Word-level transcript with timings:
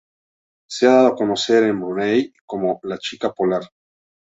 Se 0.67 0.87
ha 0.87 0.93
dado 0.93 1.07
a 1.09 1.15
conocer 1.15 1.61
en 1.63 1.79
Brunei 1.79 2.33
como 2.47 2.79
"la 2.81 2.97
Chica 2.97 3.31
Polar".. 3.33 3.69